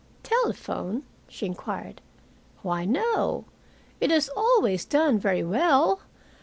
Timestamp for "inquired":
1.45-2.01